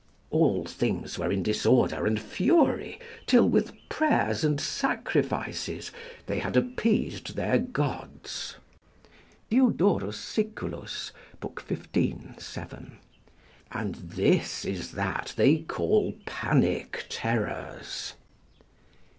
All 0.31 0.65
things 0.65 1.19
were 1.19 1.31
in 1.31 1.43
disorder 1.43 2.07
and 2.07 2.19
fury 2.19 2.97
till, 3.27 3.47
with 3.47 3.71
prayers 3.87 4.43
and 4.43 4.59
sacrifices, 4.59 5.91
they 6.25 6.39
had 6.39 6.57
appeased 6.57 7.35
their 7.35 7.59
gods 7.59 8.55
[Diod. 9.51 10.11
Sic., 10.11 10.55
xv. 10.55 11.13
7]; 11.43 12.91
and 13.71 13.93
this 13.93 14.65
is 14.65 14.93
that 14.93 15.33
they 15.37 15.57
call 15.59 16.15
panic 16.25 17.05
terrors. 17.07 18.15